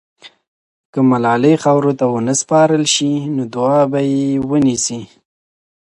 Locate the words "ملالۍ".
1.09-1.55